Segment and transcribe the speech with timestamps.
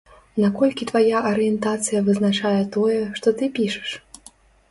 [0.43, 3.89] Наколькі твая арыентацыя вызначае тое, што ты пішаш?